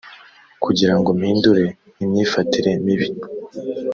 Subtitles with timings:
[0.63, 1.65] kugira ngo mpindure
[2.03, 3.07] imyifatire mibi